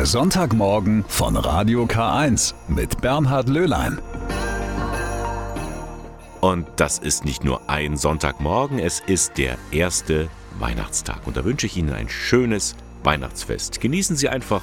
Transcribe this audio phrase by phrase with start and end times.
[0.00, 4.00] Der Sonntagmorgen von Radio K1 mit Bernhard Löhlein.
[6.40, 11.26] Und das ist nicht nur ein Sonntagmorgen, es ist der erste Weihnachtstag.
[11.26, 13.82] Und da wünsche ich Ihnen ein schönes Weihnachtsfest.
[13.82, 14.62] Genießen Sie einfach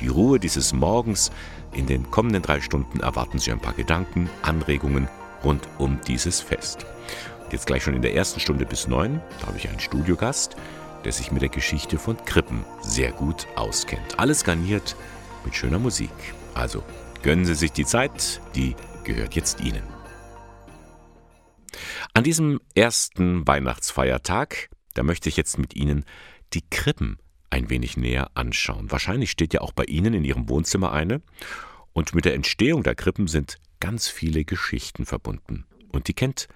[0.00, 1.30] die Ruhe dieses Morgens.
[1.74, 5.08] In den kommenden drei Stunden erwarten Sie ein paar Gedanken, Anregungen
[5.44, 6.86] rund um dieses Fest.
[7.50, 10.56] Jetzt gleich schon in der ersten Stunde bis neun, da habe ich einen Studiogast,
[11.04, 14.18] der sich mit der Geschichte von Krippen sehr gut auskennt.
[14.18, 14.96] Alles garniert
[15.44, 16.10] mit schöner Musik.
[16.54, 16.82] Also
[17.22, 19.82] gönnen Sie sich die Zeit, die gehört jetzt Ihnen.
[22.14, 26.04] An diesem ersten Weihnachtsfeiertag, da möchte ich jetzt mit Ihnen
[26.52, 27.18] die Krippen
[27.50, 28.90] ein wenig näher anschauen.
[28.90, 31.22] Wahrscheinlich steht ja auch bei Ihnen in Ihrem Wohnzimmer eine.
[31.92, 35.66] Und mit der Entstehung der Krippen sind ganz viele Geschichten verbunden.
[35.92, 36.48] Und die kennt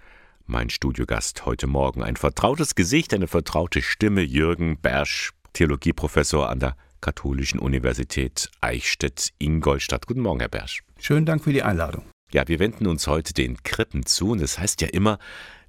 [0.47, 2.03] mein Studiogast heute Morgen.
[2.03, 10.06] Ein vertrautes Gesicht, eine vertraute Stimme, Jürgen Bersch, Theologieprofessor an der Katholischen Universität Eichstätt-Ingolstadt.
[10.06, 10.83] Guten Morgen, Herr Bersch.
[10.98, 12.05] Schönen Dank für die Einladung.
[12.33, 15.19] Ja, wir wenden uns heute den Krippen zu und es das heißt ja immer,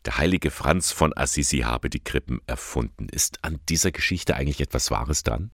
[0.05, 3.07] der heilige Franz von Assisi habe die Krippen erfunden.
[3.09, 5.51] Ist an dieser Geschichte eigentlich etwas Wahres dran?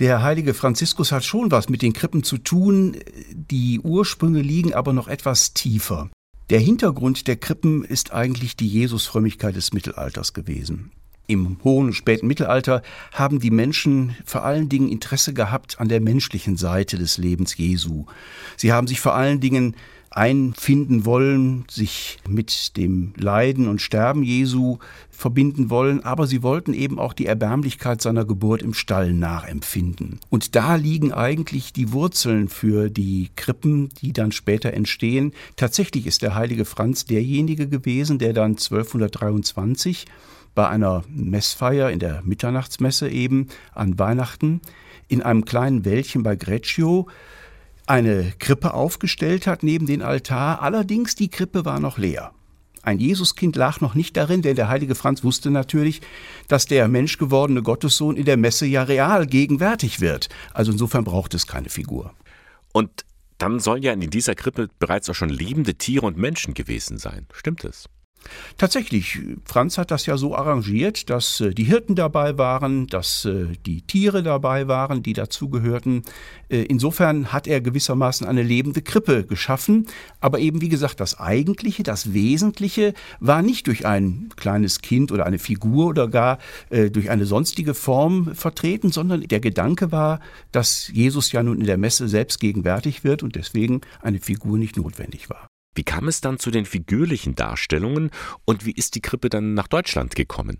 [0.00, 2.96] Der heilige Franziskus hat schon was mit den Krippen zu tun,
[3.30, 6.10] die Ursprünge liegen aber noch etwas tiefer.
[6.50, 10.92] Der Hintergrund der Krippen ist eigentlich die Jesusfrömmigkeit des Mittelalters gewesen.
[11.26, 16.02] Im hohen und späten Mittelalter haben die Menschen vor allen Dingen Interesse gehabt an der
[16.02, 18.04] menschlichen Seite des Lebens Jesu.
[18.58, 19.74] Sie haben sich vor allen Dingen
[20.14, 24.78] einfinden wollen, sich mit dem Leiden und Sterben Jesu
[25.10, 30.20] verbinden wollen, aber sie wollten eben auch die Erbärmlichkeit seiner Geburt im Stall nachempfinden.
[30.30, 35.32] Und da liegen eigentlich die Wurzeln für die Krippen, die dann später entstehen.
[35.56, 40.06] Tatsächlich ist der heilige Franz derjenige gewesen, der dann 1223
[40.54, 44.60] bei einer Messfeier in der Mitternachtsmesse eben an Weihnachten
[45.08, 47.08] in einem kleinen Wäldchen bei Greccio
[47.86, 50.62] eine Krippe aufgestellt hat neben den Altar.
[50.62, 52.32] Allerdings die Krippe war noch leer.
[52.82, 56.02] Ein Jesuskind lag noch nicht darin, denn der heilige Franz wusste natürlich,
[56.48, 60.28] dass der menschgewordene Gottessohn in der Messe ja real gegenwärtig wird.
[60.52, 62.12] Also insofern braucht es keine Figur.
[62.72, 63.04] Und
[63.38, 67.26] dann sollen ja in dieser Krippe bereits auch schon lebende Tiere und Menschen gewesen sein.
[67.32, 67.88] Stimmt es?
[68.58, 73.46] Tatsächlich, Franz hat das ja so arrangiert, dass äh, die Hirten dabei waren, dass äh,
[73.66, 76.02] die Tiere dabei waren, die dazugehörten.
[76.48, 79.86] Äh, insofern hat er gewissermaßen eine lebende Krippe geschaffen.
[80.20, 85.26] Aber eben, wie gesagt, das Eigentliche, das Wesentliche war nicht durch ein kleines Kind oder
[85.26, 86.38] eine Figur oder gar
[86.70, 90.20] durch eine sonstige Form vertreten, sondern der Gedanke war,
[90.52, 94.76] dass Jesus ja nun in der Messe selbst gegenwärtig wird und deswegen eine Figur nicht
[94.76, 95.48] notwendig war.
[95.74, 98.10] Wie kam es dann zu den figürlichen Darstellungen
[98.44, 100.58] und wie ist die Krippe dann nach Deutschland gekommen?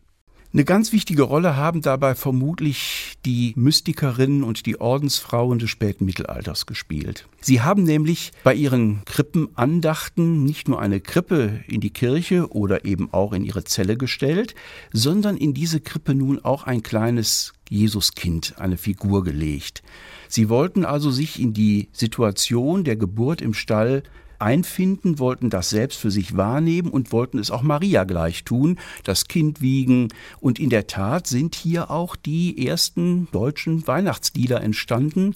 [0.54, 6.66] Eine ganz wichtige Rolle haben dabei vermutlich die Mystikerinnen und die Ordensfrauen des späten Mittelalters
[6.66, 7.26] gespielt.
[7.40, 13.12] Sie haben nämlich bei ihren Krippenandachten nicht nur eine Krippe in die Kirche oder eben
[13.12, 14.54] auch in ihre Zelle gestellt,
[14.92, 19.82] sondern in diese Krippe nun auch ein kleines Jesuskind, eine Figur gelegt.
[20.28, 24.04] Sie wollten also sich in die Situation der Geburt im Stall
[24.38, 29.26] einfinden, wollten das selbst für sich wahrnehmen und wollten es auch Maria gleich tun, das
[29.28, 30.08] Kind wiegen.
[30.40, 35.34] Und in der Tat sind hier auch die ersten deutschen Weihnachtslieder entstanden.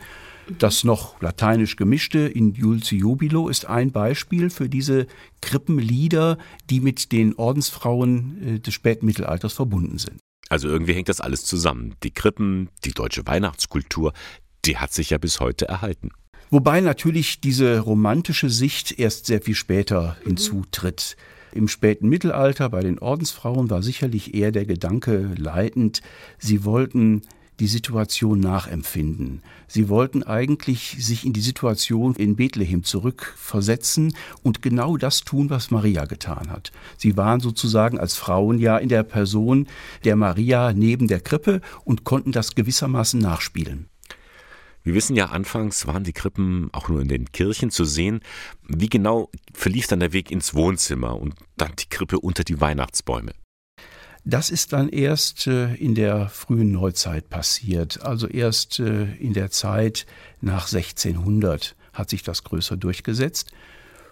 [0.59, 5.07] Das noch lateinisch gemischte in Julci Jubilo ist ein Beispiel für diese
[5.43, 6.39] Krippenlieder,
[6.71, 10.21] die mit den Ordensfrauen äh, des späten Mittelalters verbunden sind.
[10.49, 11.95] Also irgendwie hängt das alles zusammen.
[12.03, 14.15] Die Krippen, die deutsche Weihnachtskultur,
[14.65, 16.11] die hat sich ja bis heute erhalten.
[16.51, 20.29] Wobei natürlich diese romantische Sicht erst sehr viel später mhm.
[20.29, 21.17] hinzutritt.
[21.53, 26.03] Im späten Mittelalter bei den Ordensfrauen war sicherlich eher der Gedanke leitend,
[26.39, 27.23] sie wollten
[27.61, 29.43] die Situation nachempfinden.
[29.67, 35.71] Sie wollten eigentlich sich in die Situation in Bethlehem zurückversetzen und genau das tun, was
[35.71, 36.71] Maria getan hat.
[36.97, 39.67] Sie waren sozusagen als Frauen ja in der Person
[40.05, 43.89] der Maria neben der Krippe und konnten das gewissermaßen nachspielen.
[44.89, 48.21] Wir wissen ja, anfangs waren die Krippen auch nur in den Kirchen zu sehen.
[48.67, 53.33] Wie genau verlief dann der Weg ins Wohnzimmer und dann die Krippe unter die Weihnachtsbäume?
[54.25, 59.51] Das ist dann erst äh, in der frühen Neuzeit passiert, also erst äh, in der
[59.51, 60.07] Zeit
[60.41, 63.53] nach 1600 hat sich das größer durchgesetzt.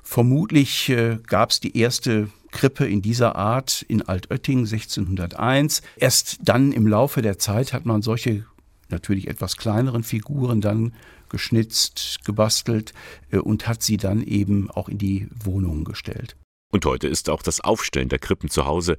[0.03, 5.81] Vermutlich äh, gab es die erste Krippe in dieser Art in Altötting 1601.
[5.97, 8.45] Erst dann im Laufe der Zeit hat man solche
[8.89, 10.95] natürlich etwas kleineren Figuren dann
[11.29, 12.93] geschnitzt, gebastelt
[13.31, 16.37] äh, und hat sie dann eben auch in die Wohnungen gestellt.
[16.73, 18.97] Und heute ist auch das Aufstellen der Krippen zu Hause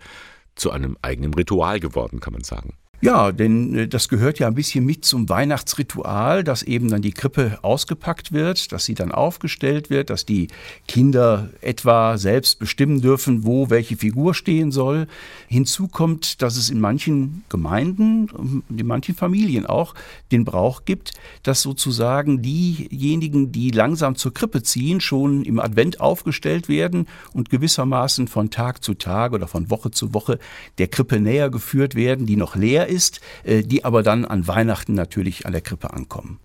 [0.56, 2.78] zu einem eigenen Ritual geworden, kann man sagen.
[3.00, 7.12] Ja, denn äh, das gehört ja ein bisschen mit zum Weihnachtsritual, dass eben dann die
[7.12, 10.48] Krippe ausgepackt wird, dass sie dann aufgestellt wird, dass die
[10.88, 15.08] Kinder etwa selbst bestimmen dürfen, wo welche Figur stehen soll.
[15.48, 19.94] Hinzu kommt, dass es in manchen Gemeinden, in manchen Familien auch
[20.32, 21.12] den Brauch gibt,
[21.44, 28.28] dass sozusagen diejenigen, die langsam zur Krippe ziehen, schon im Advent aufgestellt werden und gewissermaßen
[28.28, 30.40] von Tag zu Tag oder von Woche zu Woche
[30.80, 34.94] der Krippe näher geführt werden, die noch leer ist, äh, die aber dann an Weihnachten
[34.94, 36.40] natürlich an der Krippe ankommen.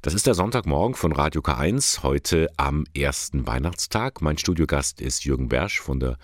[0.00, 4.20] Das ist der Sonntagmorgen von Radio K1, heute am ersten Weihnachtstag.
[4.20, 6.16] Mein Studiogast ist Jürgen Bersch von der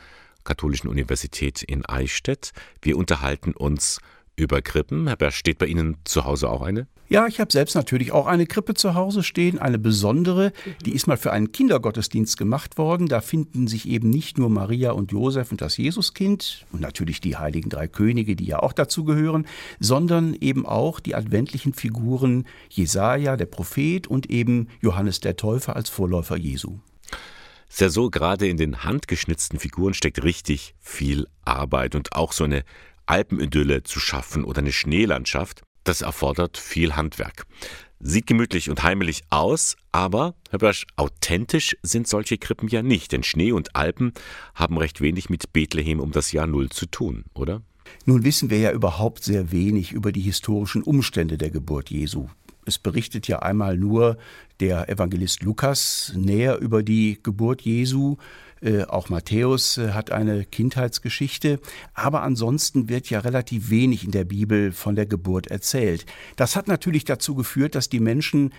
[0.45, 2.53] Katholischen Universität in Eichstätt.
[2.83, 4.01] Wir unterhalten uns
[4.35, 5.07] über Krippen.
[5.07, 6.89] Herr Bersch, steht bei Ihnen zu Hause auch eine?
[7.11, 10.53] Ja, ich habe selbst natürlich auch eine Krippe zu Hause stehen, eine besondere.
[10.85, 13.09] Die ist mal für einen Kindergottesdienst gemacht worden.
[13.09, 17.37] Da finden sich eben nicht nur Maria und Josef und das Jesuskind und natürlich die
[17.37, 19.47] heiligen drei Könige, die ja auch dazu gehören,
[19.81, 25.89] sondern eben auch die adventlichen Figuren Jesaja, der Prophet und eben Johannes der Täufer als
[25.89, 26.79] Vorläufer Jesu.
[27.71, 32.45] Ist ja so, gerade in den handgeschnitzten Figuren steckt richtig viel Arbeit und auch so
[32.45, 32.65] eine
[33.07, 35.63] Alpenidylle zu schaffen oder eine Schneelandschaft.
[35.89, 37.47] Das erfordert viel Handwerk.
[37.99, 43.23] Sieht gemütlich und heimelig aus, aber, Herr Börsch, authentisch sind solche Krippen ja nicht, denn
[43.23, 44.13] Schnee und Alpen
[44.55, 47.63] haben recht wenig mit Bethlehem um das Jahr Null zu tun, oder?
[48.05, 52.29] Nun wissen wir ja überhaupt sehr wenig über die historischen Umstände der Geburt Jesu.
[52.67, 54.19] Es berichtet ja einmal nur
[54.61, 58.19] der Evangelist Lukas näher über die Geburt Jesu.
[58.61, 61.61] Äh, auch Matthäus äh, hat eine Kindheitsgeschichte.
[61.95, 66.07] Aber ansonsten wird ja relativ wenig in der Bibel von der Geburt erzählt.
[66.37, 68.53] Das hat natürlich dazu geführt, dass die Menschen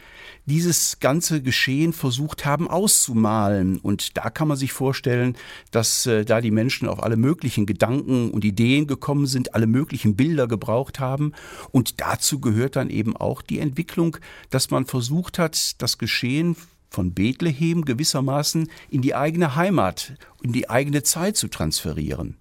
[0.46, 3.78] dieses ganze Geschehen versucht haben auszumalen.
[3.78, 5.36] Und da kann man sich vorstellen,
[5.72, 10.16] dass äh, da die Menschen auf alle möglichen Gedanken und Ideen gekommen sind, alle möglichen
[10.16, 11.34] Bilder gebraucht haben.
[11.72, 14.18] Und dazu gehört dann eben auch die Entwicklung,
[14.50, 16.56] dass man versucht hat, das Geschehen
[16.90, 22.38] von Bethlehem gewissermaßen in die eigene Heimat, in die eigene Zeit zu transferieren.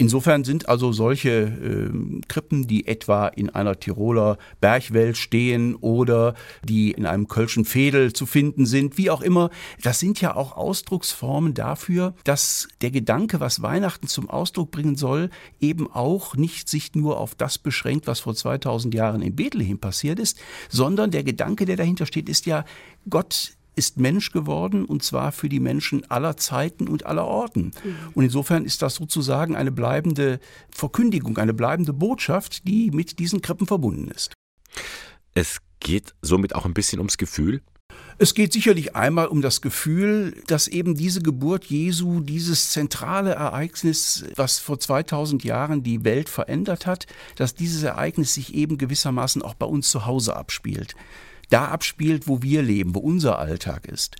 [0.00, 6.34] Insofern sind also solche äh, Krippen, die etwa in einer Tiroler Bergwelt stehen oder
[6.64, 9.50] die in einem Kölschen Fädel zu finden sind, wie auch immer,
[9.82, 15.28] das sind ja auch Ausdrucksformen dafür, dass der Gedanke, was Weihnachten zum Ausdruck bringen soll,
[15.60, 20.18] eben auch nicht sich nur auf das beschränkt, was vor 2000 Jahren in Bethlehem passiert
[20.18, 20.40] ist,
[20.70, 22.64] sondern der Gedanke, der dahinter steht, ist ja,
[23.10, 27.72] Gott ist Mensch geworden und zwar für die Menschen aller Zeiten und aller Orten.
[27.84, 27.96] Mhm.
[28.14, 30.40] Und insofern ist das sozusagen eine bleibende
[30.70, 34.32] Verkündigung, eine bleibende Botschaft, die mit diesen Krippen verbunden ist.
[35.34, 37.62] Es geht somit auch ein bisschen ums Gefühl.
[38.18, 44.26] Es geht sicherlich einmal um das Gefühl, dass eben diese Geburt Jesu, dieses zentrale Ereignis,
[44.36, 47.06] was vor 2000 Jahren die Welt verändert hat,
[47.36, 50.94] dass dieses Ereignis sich eben gewissermaßen auch bei uns zu Hause abspielt
[51.50, 54.16] da abspielt, wo wir leben, wo unser Alltag ist.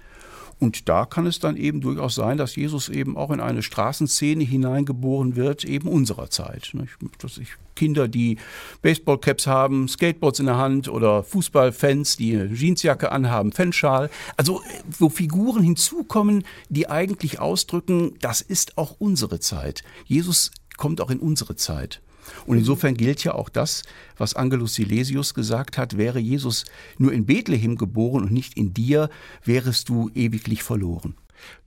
[0.60, 4.44] Und da kann es dann eben durchaus sein, dass Jesus eben auch in eine Straßenszene
[4.44, 6.76] hineingeboren wird, eben unserer Zeit.
[7.18, 8.36] Dass ich Kinder, die
[8.82, 14.10] Baseballcaps haben, Skateboards in der Hand oder Fußballfans, die eine Jeansjacke anhaben, Fanschal.
[14.36, 14.60] Also
[14.98, 19.82] wo Figuren hinzukommen, die eigentlich ausdrücken, das ist auch unsere Zeit.
[20.04, 22.02] Jesus kommt auch in unsere Zeit.
[22.46, 23.82] Und insofern gilt ja auch das,
[24.16, 26.64] was Angelus Silesius gesagt hat, wäre Jesus
[26.98, 29.10] nur in Bethlehem geboren und nicht in dir,
[29.44, 31.14] wärest du ewiglich verloren.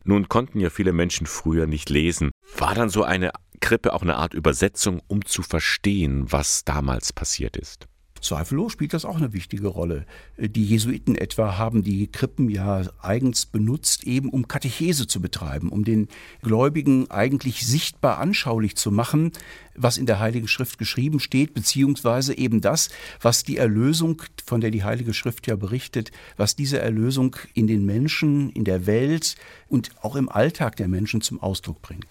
[0.04, 2.32] Nun konnten ja viele Menschen früher nicht lesen.
[2.58, 7.58] War dann so eine Krippe auch eine Art Übersetzung, um zu verstehen, was damals passiert
[7.58, 7.88] ist?
[8.24, 10.06] Zweifellos spielt das auch eine wichtige Rolle.
[10.38, 15.84] Die Jesuiten etwa haben die Krippen ja eigens benutzt, eben um Katechese zu betreiben, um
[15.84, 16.08] den
[16.42, 19.32] Gläubigen eigentlich sichtbar anschaulich zu machen,
[19.76, 22.90] was in der Heiligen Schrift geschrieben steht, beziehungsweise eben das,
[23.22, 27.86] was die Erlösung, von der die Heilige Schrift ja berichtet, was diese Erlösung in den
[27.86, 29.36] Menschen, in der Welt
[29.68, 32.08] und auch im Alltag der Menschen zum Ausdruck bringt.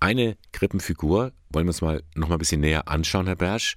[0.00, 3.74] Eine Krippenfigur wollen wir uns mal noch mal ein bisschen näher anschauen, Herr Bersch.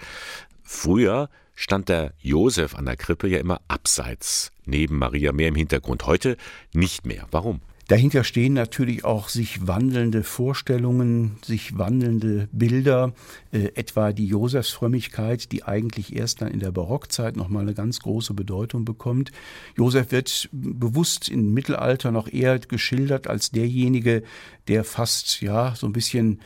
[0.61, 6.05] Früher stand der Josef an der Krippe ja immer abseits, neben Maria mehr im Hintergrund.
[6.05, 6.37] Heute
[6.71, 7.27] nicht mehr.
[7.31, 7.61] Warum?
[7.87, 13.13] Dahinter stehen natürlich auch sich wandelnde Vorstellungen, sich wandelnde Bilder,
[13.53, 18.33] äh, etwa die Josefsfrömmigkeit, die eigentlich erst dann in der Barockzeit nochmal eine ganz große
[18.33, 19.31] Bedeutung bekommt.
[19.77, 24.23] Josef wird bewusst im Mittelalter noch eher geschildert als derjenige,
[24.67, 26.41] der fast ja so ein bisschen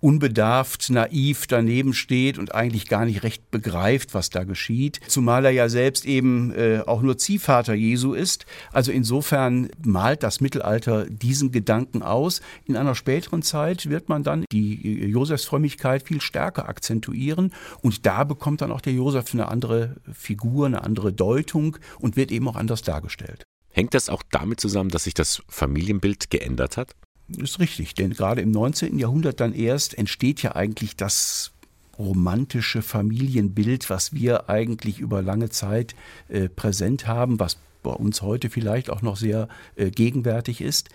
[0.00, 5.00] unbedarft, naiv daneben steht und eigentlich gar nicht recht begreift, was da geschieht.
[5.08, 8.46] Zumal er ja selbst eben äh, auch nur Ziehvater Jesu ist.
[8.72, 12.40] Also insofern malt das Mittelalter Mittelalter diesen Gedanken aus.
[12.64, 17.52] In einer späteren Zeit wird man dann die Josefsfrömmigkeit viel stärker akzentuieren
[17.82, 22.30] und da bekommt dann auch der Josef eine andere Figur, eine andere Deutung und wird
[22.30, 23.42] eben auch anders dargestellt.
[23.70, 26.94] Hängt das auch damit zusammen, dass sich das Familienbild geändert hat?
[27.28, 28.98] Ist richtig, denn gerade im 19.
[28.98, 31.52] Jahrhundert dann erst entsteht ja eigentlich das
[31.98, 35.94] romantische Familienbild, was wir eigentlich über lange Zeit
[36.28, 40.88] äh, präsent haben, was bei uns heute vielleicht auch noch sehr äh, gegenwärtig ist.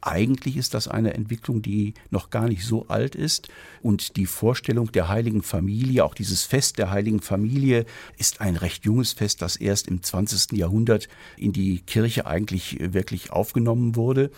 [0.00, 3.48] Eigentlich ist das eine Entwicklung, die noch gar nicht so alt ist.
[3.80, 7.86] Und die Vorstellung der heiligen Familie, auch dieses Fest der heiligen Familie,
[8.18, 10.58] ist ein recht junges Fest, das erst im 20.
[10.58, 11.06] Jahrhundert
[11.36, 14.32] in die Kirche eigentlich äh, wirklich aufgenommen wurde.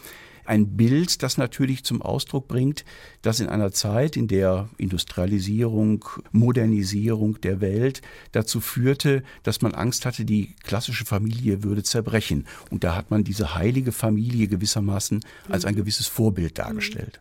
[0.45, 2.85] Ein Bild, das natürlich zum Ausdruck bringt,
[3.23, 10.07] dass in einer Zeit, in der Industrialisierung, Modernisierung der Welt dazu führte, dass man Angst
[10.07, 12.47] hatte, die klassische Familie würde zerbrechen.
[12.71, 17.21] Und da hat man diese heilige Familie gewissermaßen als ein gewisses Vorbild dargestellt.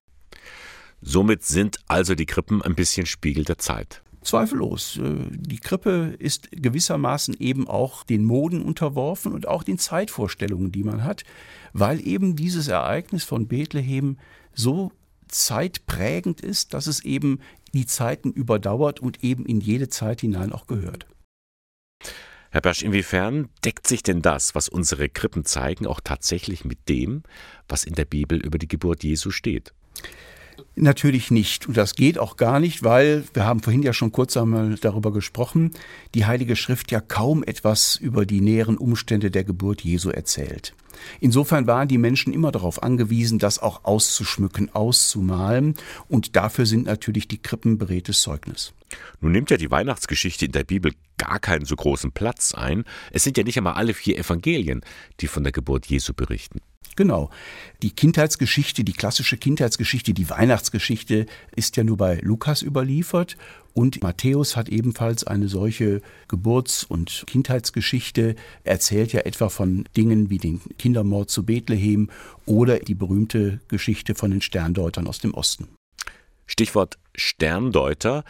[1.02, 4.02] Somit sind also die Krippen ein bisschen Spiegel der Zeit.
[4.24, 4.98] Zweifellos.
[4.98, 10.84] Äh, die Krippe ist gewissermaßen eben auch den Moden unterworfen und auch den Zeitvorstellungen, die
[10.84, 11.24] man hat,
[11.74, 14.18] weil eben dieses Ereignis von Bethlehem
[14.54, 14.92] so
[15.28, 17.40] zeitprägend ist, dass es eben
[17.74, 21.08] die Zeiten überdauert und eben in jede Zeit hinein auch gehört.
[22.52, 27.24] Herr Bersch, inwiefern deckt sich denn das, was unsere Krippen zeigen, auch tatsächlich mit dem,
[27.68, 29.74] was in der Bibel über die Geburt Jesu steht?
[30.76, 31.68] Natürlich nicht.
[31.68, 35.12] Und das geht auch gar nicht, weil, wir haben vorhin ja schon kurz einmal darüber
[35.14, 35.72] gesprochen,
[36.16, 40.74] die Heilige Schrift ja kaum etwas über die näheren Umstände der Geburt Jesu erzählt.
[41.20, 45.76] Insofern waren die Menschen immer darauf angewiesen, das auch auszuschmücken, auszumalen.
[46.08, 48.74] Und dafür sind natürlich die Krippen beredtes Zeugnis.
[49.22, 52.84] Nun nimmt ja die Weihnachtsgeschichte in der Bibel gar keinen so großen Platz ein.
[53.12, 54.82] Es sind ja nicht einmal alle vier Evangelien,
[55.20, 56.62] die von der Geburt Jesu berichten.
[56.96, 57.30] Genau.
[57.82, 63.38] Die Kindheitsgeschichte, die klassische Kindheitsgeschichte, die Weihnachtsgeschichte ist ja nur bei Lukas überliefert
[63.74, 70.38] und Matthäus hat ebenfalls eine solche Geburts- und Kindheitsgeschichte, erzählt ja etwa von Dingen wie
[70.38, 72.10] den Kindermord zu Bethlehem
[72.46, 75.70] oder die berühmte Geschichte von den Sterndeutern aus dem Osten.
[76.46, 78.24] Stichwort Sterndeuter.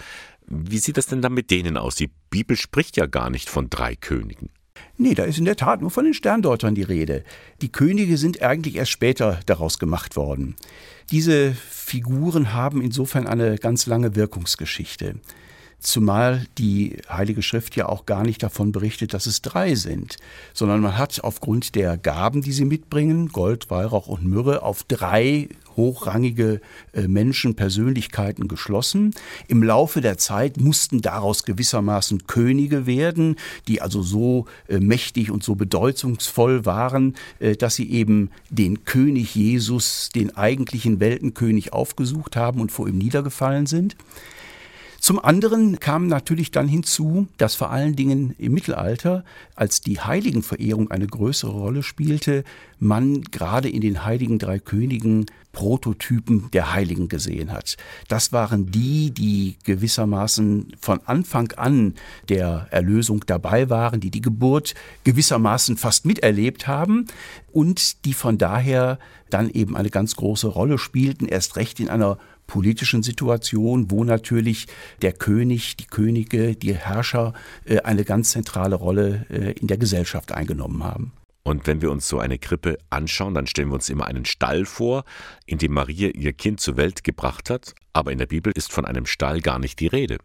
[0.48, 1.96] Wie sieht das denn dann mit denen aus?
[1.96, 4.50] Die Bibel spricht ja gar nicht von drei Königen.
[4.98, 7.24] Nee, da ist in der Tat nur von den Sterndeutern die Rede.
[7.62, 10.56] Die Könige sind eigentlich erst später daraus gemacht worden.
[11.12, 15.16] Diese Figuren haben insofern eine ganz lange Wirkungsgeschichte.
[15.84, 20.16] Zumal die Heilige Schrift ja auch gar nicht davon berichtet, dass es drei sind,
[20.54, 25.50] sondern man hat aufgrund der Gaben, die sie mitbringen, Gold, Weihrauch und Myrrhe, auf drei
[25.76, 26.62] hochrangige
[26.94, 29.14] äh, Menschen, Persönlichkeiten geschlossen.
[29.50, 33.36] Im Laufe der Zeit mussten daraus gewissermaßen Könige werden,
[33.68, 39.36] die also so äh, mächtig und so bedeutungsvoll waren, äh, dass sie eben den König
[39.36, 43.98] Jesus, den eigentlichen Weltenkönig aufgesucht haben und vor ihm niedergefallen sind.
[45.04, 50.92] Zum anderen kam natürlich dann hinzu, dass vor allen Dingen im Mittelalter, als die Heiligenverehrung
[50.92, 52.46] eine größere Rolle spielte,
[52.80, 57.76] man gerade in den Heiligen Drei Königen Prototypen der Heiligen gesehen hat.
[58.08, 61.96] Das waren die, die gewissermaßen von Anfang an
[62.30, 67.08] der Erlösung dabei waren, die die Geburt gewissermaßen fast miterlebt haben
[67.52, 72.18] und die von daher dann eben eine ganz große Rolle spielten, erst recht in einer
[72.54, 74.68] politischen Situation, wo natürlich
[75.02, 77.34] der König, die Könige, die Herrscher
[77.66, 81.14] äh, eine ganz zentrale Rolle äh, in der Gesellschaft eingenommen haben.
[81.42, 84.66] Und wenn wir uns so eine Krippe anschauen, dann stellen wir uns immer einen Stall
[84.66, 85.04] vor,
[85.48, 88.86] in dem Maria ihr Kind zur Welt gebracht hat, aber in der Bibel ist von
[88.86, 90.20] einem Stall gar nicht die Rede.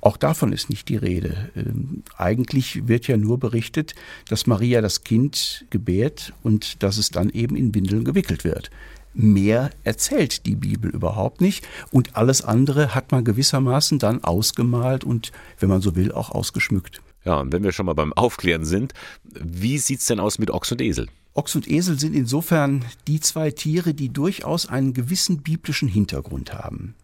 [0.00, 1.50] Auch davon ist nicht die Rede.
[1.56, 3.96] Ähm, eigentlich wird ja nur berichtet,
[4.28, 8.70] dass Maria das Kind gebärt und dass es dann eben in Windeln gewickelt wird.
[9.14, 15.30] Mehr erzählt die Bibel überhaupt nicht und alles andere hat man gewissermaßen dann ausgemalt und,
[15.60, 17.00] wenn man so will, auch ausgeschmückt.
[17.24, 18.92] Ja, und wenn wir schon mal beim Aufklären sind,
[19.32, 21.08] wie sieht's denn aus mit Ochs und Esel?
[21.32, 26.94] Ochs und Esel sind insofern die zwei Tiere, die durchaus einen gewissen biblischen Hintergrund haben.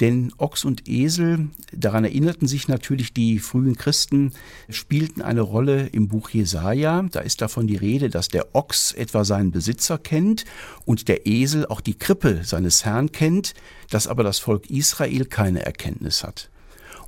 [0.00, 4.32] Denn Ochs und Esel, daran erinnerten sich natürlich die frühen Christen,
[4.68, 7.02] spielten eine Rolle im Buch Jesaja.
[7.10, 10.44] Da ist davon die Rede, dass der Ochs etwa seinen Besitzer kennt
[10.84, 13.54] und der Esel auch die Krippe seines Herrn kennt,
[13.90, 16.51] dass aber das Volk Israel keine Erkenntnis hat.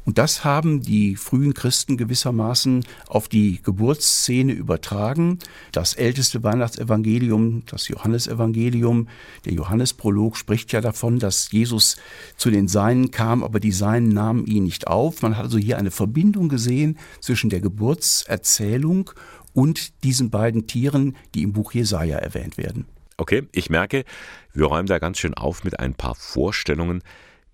[0.05, 5.39] Und das haben die frühen Christen gewissermaßen auf die Geburtsszene übertragen.
[5.73, 9.09] Das älteste Weihnachtsevangelium, das Johannesevangelium,
[9.47, 11.97] der Johannesprolog spricht ja davon, dass Jesus
[12.37, 15.23] zu den Seinen kam, aber die Seinen nahmen ihn nicht auf.
[15.23, 19.11] Man hat also hier eine Verbindung gesehen zwischen der Geburtserzählung
[19.55, 22.87] und diesen beiden Tieren, die im Buch Jesaja erwähnt werden.
[23.17, 24.05] Okay, ich merke,
[24.53, 27.03] wir räumen da ganz schön auf mit ein paar Vorstellungen,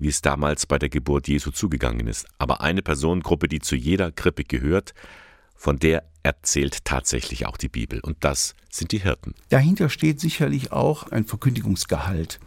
[0.00, 2.26] wie es damals bei der Geburt Jesu zugegangen ist.
[2.38, 4.94] Aber eine Personengruppe, die zu jeder Krippe gehört,
[5.54, 8.00] von der erzählt tatsächlich auch die Bibel.
[8.00, 9.34] Und das sind die Hirten.
[9.50, 12.40] Dahinter steht sicherlich auch ein Verkündigungsgehalt.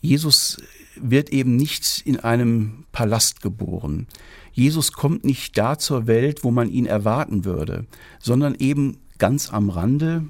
[0.00, 0.62] Jesus
[0.96, 4.06] wird eben nicht in einem Palast geboren.
[4.52, 7.86] Jesus kommt nicht da zur Welt, wo man ihn erwarten würde,
[8.18, 10.24] sondern eben ganz am Rande.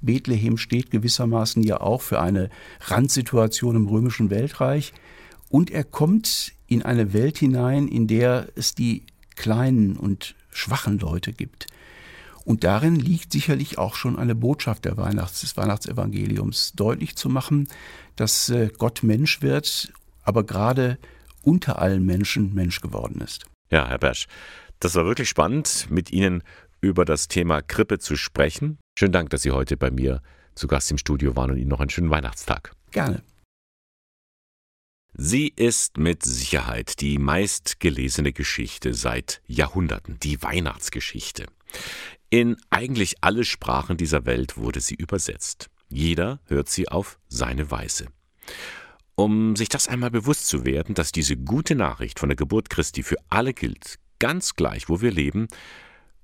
[0.00, 2.50] Bethlehem steht gewissermaßen ja auch für eine
[2.80, 4.92] Randsituation im römischen Weltreich.
[5.50, 9.04] Und er kommt in eine Welt hinein, in der es die
[9.34, 11.66] kleinen und schwachen Leute gibt.
[12.44, 17.68] Und darin liegt sicherlich auch schon eine Botschaft der Weihnachts-, des Weihnachtsevangeliums, deutlich zu machen,
[18.16, 19.92] dass äh, Gott Mensch wird,
[20.22, 20.98] aber gerade
[21.42, 23.44] unter allen Menschen Mensch geworden ist.
[23.70, 24.26] Ja, Herr Bersch,
[24.78, 26.42] das war wirklich spannend, mit Ihnen
[26.80, 28.78] über das Thema Krippe zu sprechen.
[28.98, 30.22] Schönen Dank, dass Sie heute bei mir
[30.54, 32.72] zu Gast im Studio waren und Ihnen noch einen schönen Weihnachtstag.
[32.90, 33.22] Gerne.
[35.14, 41.46] Sie ist mit Sicherheit die meistgelesene Geschichte seit Jahrhunderten, die Weihnachtsgeschichte.
[42.30, 45.68] In eigentlich alle Sprachen dieser Welt wurde sie übersetzt.
[45.88, 48.06] Jeder hört sie auf seine Weise.
[49.16, 53.02] Um sich das einmal bewusst zu werden, dass diese gute Nachricht von der Geburt Christi
[53.02, 55.48] für alle gilt, ganz gleich, wo wir leben,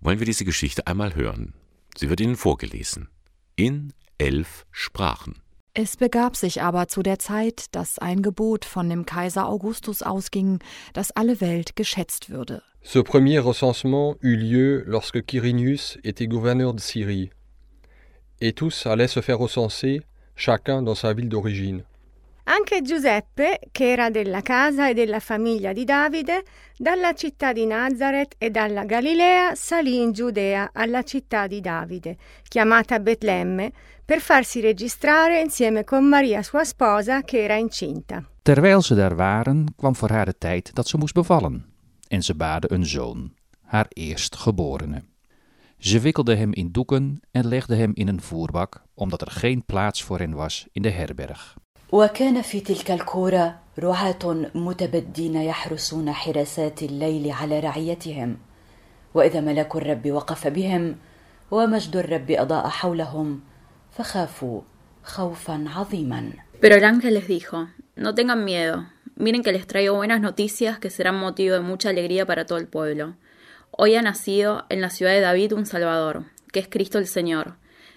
[0.01, 1.55] wollen wir diese Geschichte einmal hören.
[1.97, 3.09] Sie wird Ihnen vorgelesen.
[3.57, 5.43] In elf Sprachen.
[5.79, 10.59] Es begab sich aber zu der Zeit, dass ein Gebot von dem Kaiser Augustus ausging,
[10.95, 12.63] dass alle Welt geschätzt würde.
[12.83, 17.29] Ce premier recensement eut lieu lorsque Quirinius était gouverneur de Syrie.
[18.41, 20.01] Et tous allaient se faire recenser,
[20.35, 21.83] chacun dans sa ville d'origine.
[22.49, 26.45] Anche Giuseppe, che era della casa e della famiglia di Davide,
[26.77, 32.17] dalla città di Nazareth e dalla Galilea salì in Giudea alla città di Davide,
[32.49, 33.73] chiamata Betlemme,
[34.05, 38.23] per farsi registrare insieme con Maria sua sposa che era incinta.
[38.43, 41.65] Terwijl ze daar waren, kwam voor haar de tijd dat ze moest bevallen.
[42.09, 45.03] En ze baarde een zoon, haar eerstgeborene.
[45.79, 50.03] Ze wikkelde hem in doeken en legde hem in een voerbak, omdat er geen plaats
[50.03, 51.57] voor hen was in de herberg.
[51.93, 58.37] وكان في تلك الكورة رعاة متبدين يحرسون حراسات الليل على رعيتهم
[59.15, 60.97] وإذا ملك الرب وقف بهم
[61.51, 63.41] ومجد الرب أضاء حولهم
[63.99, 64.61] فخافوا
[65.05, 70.21] خوفا عظيما Pero el ángel les dijo, no tengan miedo, miren que les traigo buenas
[70.21, 73.17] noticias que serán motivo de mucha alegría para todo el pueblo.
[73.71, 77.57] Hoy ha nacido en la ciudad de David un Salvador, que es Cristo el Señor.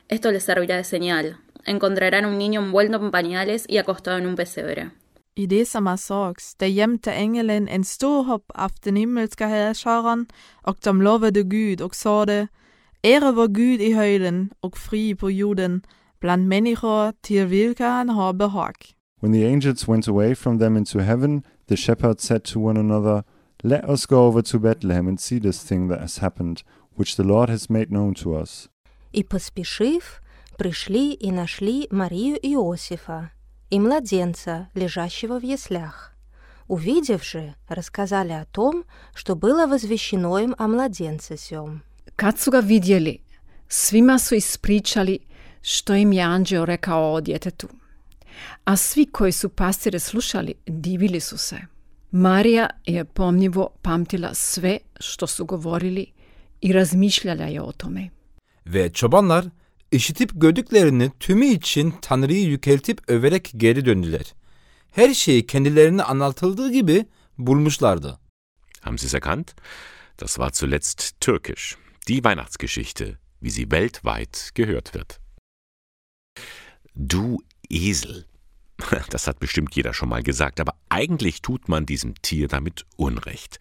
[0.09, 1.37] Esto les servirá de señal.
[1.68, 4.90] Encontrarán un niño envuelto en pañales y acostado en un pesebre.
[5.36, 10.26] I det som er sorgs, der gjemte engelen en stor hopp av den himmelske herskaren,
[10.62, 12.48] og de lovede Gud og sade,
[13.04, 15.82] Ære vår Gud i høyden og fri på jorden,
[16.20, 18.94] bland människor till vilka han har behag.
[19.20, 23.22] When the angels went away from them into heaven, the shepherds said to one another,
[23.62, 26.62] Let us go over to Bethlehem and see this thing that has happened,
[26.96, 28.68] which the Lord has made known to us.
[29.12, 30.20] И поспешив,
[30.59, 33.31] пришли и нашли Марию и Иосифа,
[33.71, 36.13] и младенца, лежащего в яслях.
[36.67, 38.83] Увидев же, рассказали о том,
[39.15, 41.79] что было возвещено им о младенце сём.
[42.51, 43.19] Ga vidjeli,
[43.69, 45.19] svima su ispričali
[45.61, 47.67] što im je anđeo rekao o djetetu.
[48.63, 51.57] A svi koji su pastire slušali, divili su se.
[52.11, 56.05] Marija je pomnjivo pamtila sve što su govorili
[56.61, 58.09] i razmišljala je o tome.
[58.65, 59.49] Ve çobanlar
[59.91, 64.33] işitip gördüklerini tümü için Tanrı'yı yükeltip överek geri döndüler.
[64.91, 67.05] Her şeyi kendilerine anlatıldığı gibi
[67.37, 68.19] bulmuşlardı.
[68.81, 69.55] Haben Sie es erkannt?
[70.19, 71.77] Das war zuletzt türkisch.
[72.07, 75.19] Die Weihnachtsgeschichte, wie sie weltweit gehört wird.
[76.95, 77.37] Du
[77.69, 78.25] Esel.
[79.11, 83.59] Das hat bestimmt jeder schon mal gesagt, aber eigentlich tut man diesem Tier damit Unrecht.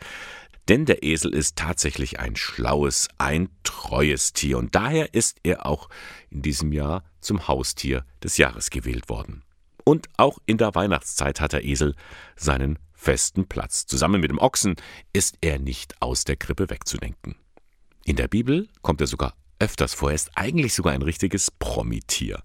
[0.68, 5.88] Denn der Esel ist tatsächlich ein schlaues, ein treues Tier und daher ist er auch
[6.31, 9.42] in diesem Jahr zum Haustier des Jahres gewählt worden.
[9.85, 11.94] Und auch in der Weihnachtszeit hat der Esel
[12.37, 13.87] seinen festen Platz.
[13.87, 14.76] Zusammen mit dem Ochsen
[15.14, 17.37] ist er nicht aus der Krippe wegzudenken.
[18.04, 22.42] In der Bibel kommt er sogar öfters vor, er ist eigentlich sogar ein richtiges Promitier.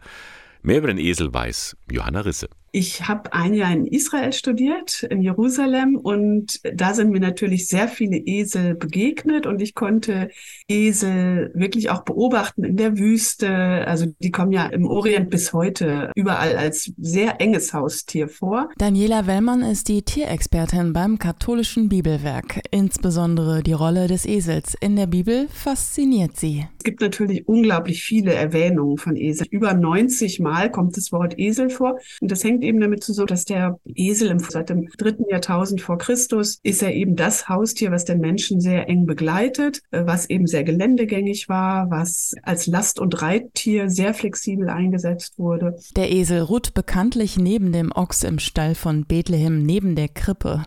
[0.62, 2.48] Mehr über den Esel weiß Johanna Risse.
[2.76, 7.88] Ich habe ein Jahr in Israel studiert, in Jerusalem, und da sind mir natürlich sehr
[7.88, 10.30] viele Esel begegnet und ich konnte
[10.68, 13.48] Esel wirklich auch beobachten in der Wüste.
[13.86, 18.70] Also die kommen ja im Orient bis heute überall als sehr enges Haustier vor.
[18.80, 22.60] Daniela Wellmann ist die Tierexpertin beim katholischen Bibelwerk.
[22.72, 26.66] Insbesondere die Rolle des Esels in der Bibel fasziniert sie.
[26.80, 29.46] Es gibt natürlich unglaublich viele Erwähnungen von Esel.
[29.52, 33.46] Über 90 Mal kommt das Wort Esel vor und das hängt eben damit zusammen, dass
[33.46, 38.06] der Esel im, seit dem dritten Jahrtausend vor Christus ist er eben das Haustier, was
[38.06, 43.22] den Menschen sehr eng begleitet, äh, was eben sehr geländegängig war, was als Last- und
[43.22, 45.76] Reittier sehr flexibel eingesetzt wurde.
[45.96, 50.64] Der Esel ruht bekanntlich neben dem Ochs im Stall von Bethlehem neben der Krippe.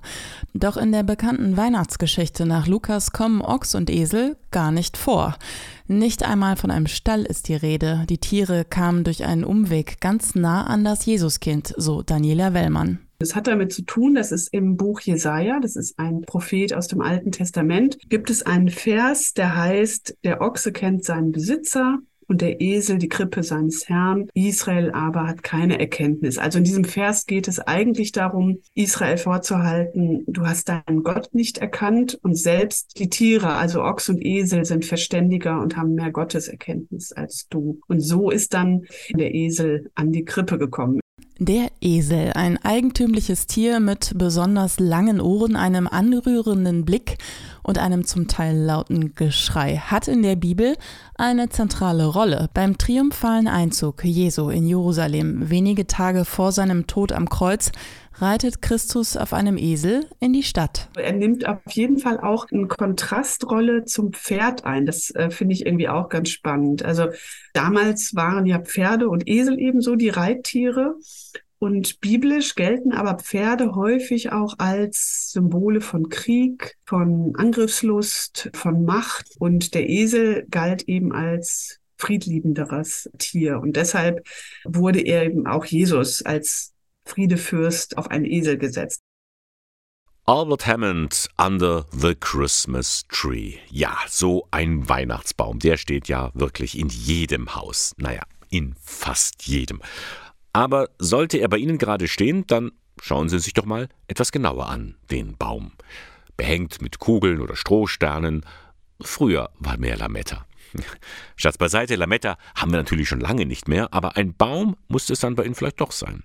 [0.55, 5.37] Doch in der bekannten Weihnachtsgeschichte nach Lukas kommen Ochs und Esel gar nicht vor.
[5.89, 8.05] Nicht einmal von einem Stall ist die Rede.
[8.11, 12.99] Die Tiere kamen durch einen Umweg ganz nah an das Jesuskind, so Daniela Wellmann.
[13.19, 16.89] Das hat damit zu tun, dass es im Buch Jesaja, das ist ein Prophet aus
[16.89, 22.41] dem Alten Testament, gibt es einen Vers, der heißt, der Ochse kennt seinen Besitzer und
[22.41, 24.29] der Esel die Krippe seines Herrn.
[24.35, 26.39] Israel aber hat keine Erkenntnis.
[26.39, 31.59] Also in diesem Vers geht es eigentlich darum, Israel vorzuhalten, du hast deinen Gott nicht
[31.59, 37.13] erkannt und selbst die Tiere, also Ochs und Esel, sind verständiger und haben mehr Gotteserkenntnis
[37.13, 37.81] als du.
[37.89, 41.01] Und so ist dann der Esel an die Krippe gekommen.
[41.39, 47.19] Der Esel, ein eigentümliches Tier mit besonders langen Ohren, einem anrührenden Blick
[47.67, 50.77] und einem zum Teil lauten Geschrei, hat in der Bibel
[51.17, 52.49] eine zentrale Rolle.
[52.55, 57.73] Beim triumphalen Einzug Jesu in Jerusalem, wenige Tage vor seinem Tod am Kreuz,
[58.19, 60.89] reitet Christus auf einem Esel in die Stadt.
[60.97, 64.87] Er nimmt auf jeden Fall auch eine Kontrastrolle zum Pferd ein.
[64.87, 66.85] Das äh, finde ich irgendwie auch ganz spannend.
[66.85, 67.09] Also
[67.53, 70.95] damals waren ja Pferde und Esel ebenso die Reittiere.
[71.59, 79.27] Und biblisch gelten aber Pferde häufig auch als Symbole von Krieg, von Angriffslust, von Macht.
[79.39, 83.59] Und der Esel galt eben als friedliebenderes Tier.
[83.61, 84.27] Und deshalb
[84.65, 86.75] wurde er eben auch Jesus als
[87.07, 89.01] Friedefürst auf einen Esel gesetzt.
[90.29, 93.55] Albert Hammond Under the Christmas Tree.
[93.71, 97.95] Ja, so ein Weihnachtsbaum, der steht ja wirklich in jedem Haus.
[97.97, 99.81] Naja, in fast jedem.
[100.57, 104.71] Aber sollte er bei Ihnen gerade stehen, dann schauen Sie sich doch mal etwas genauer
[104.71, 105.73] an, den Baum.
[106.39, 108.43] Behängt mit Kugeln oder Strohsternen.
[109.03, 110.47] Früher war mehr Lametta.
[111.37, 115.21] Schatz beiseite, Lametta haben wir natürlich schon lange nicht mehr, aber ein Baum muss es
[115.21, 116.25] dann bei Ihnen vielleicht doch sein.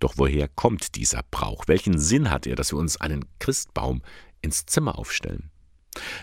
[0.00, 1.64] Doch woher kommt dieser Brauch?
[1.66, 4.00] Welchen Sinn hat er, dass wir uns einen Christbaum
[4.40, 5.50] ins Zimmer aufstellen?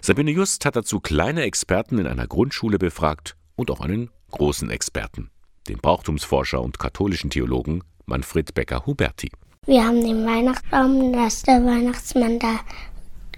[0.02, 5.30] Sabine Just hat dazu kleine Experten in einer Grundschule befragt und auch einen großen Experten,
[5.70, 9.30] den Brauchtumsforscher und katholischen Theologen Manfred Becker-Huberti.
[9.66, 12.60] Wir haben den Weihnachtsbaum, dass der Weihnachtsmann da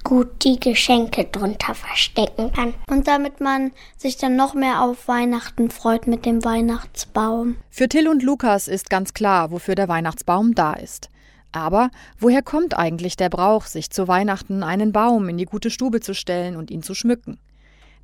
[0.04, 2.74] gut die Geschenke drunter verstecken kann.
[2.90, 7.58] Und damit man sich dann noch mehr auf Weihnachten freut mit dem Weihnachtsbaum.
[7.70, 11.10] Für Till und Lukas ist ganz klar, wofür der Weihnachtsbaum da ist.
[11.52, 16.00] Aber woher kommt eigentlich der Brauch, sich zu Weihnachten einen Baum in die gute Stube
[16.00, 17.38] zu stellen und ihn zu schmücken?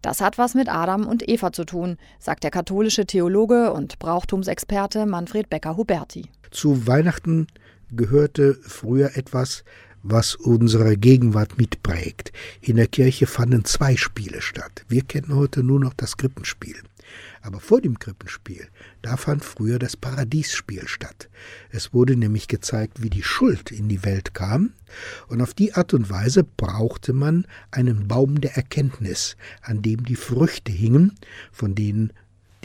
[0.02, 5.06] Das hat was mit Adam und Eva zu tun, sagt der katholische Theologe und Brauchtumsexperte
[5.06, 6.30] Manfred Becker-Huberti.
[6.52, 7.48] Zu Weihnachten
[7.92, 9.64] gehörte früher etwas,
[10.04, 12.32] was unsere Gegenwart mitprägt.
[12.62, 14.86] In der Kirche fanden zwei Spiele statt.
[14.88, 16.78] Wir kennen heute nur noch das Krippenspiel.
[17.42, 18.68] Aber vor dem Krippenspiel,
[19.08, 21.30] da fand früher das Paradiesspiel statt.
[21.70, 24.74] Es wurde nämlich gezeigt, wie die Schuld in die Welt kam,
[25.30, 30.18] und auf die Art und Weise brauchte man einen Baum der Erkenntnis, an dem die
[30.18, 31.16] Früchte hingen,
[31.54, 32.12] von denen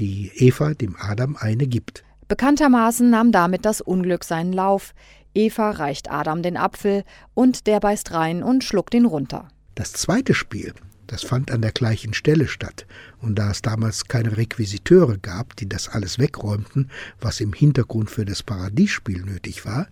[0.01, 2.03] die Eva dem Adam eine gibt.
[2.27, 4.95] Bekanntermaßen nahm damit das Unglück seinen Lauf.
[5.35, 9.47] Eva reicht Adam den Apfel und der beißt rein und schluckt ihn runter.
[9.77, 10.75] Das zweite Spiel,
[11.13, 12.87] das fand an der gleichen Stelle statt.
[13.21, 18.25] Und da es damals keine Requisiteure gab, die das alles wegräumten, was im Hintergrund für
[18.25, 19.89] das Paradiesspiel nötig war,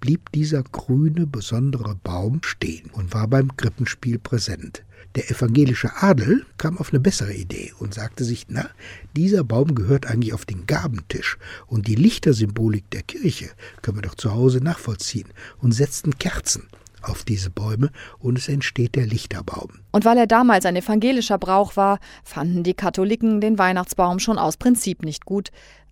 [0.00, 4.82] blieb dieser grüne, besondere Baum stehen und war beim Krippenspiel präsent.
[5.14, 8.68] Der evangelische Adel kam auf eine bessere Idee und sagte sich, na,
[9.16, 14.16] dieser Baum gehört eigentlich auf den Gabentisch und die Lichtersymbolik der Kirche können wir doch
[14.16, 16.64] zu Hause nachvollziehen und setzten Kerzen
[17.08, 19.70] auf diese Bäume und es entsteht der Lichterbaum.
[19.92, 24.56] Und weil er damals ein evangelischer Brauch war, fanden die Katholiken den Weihnachtsbaum schon aus
[24.56, 25.50] Prinzip nicht gut,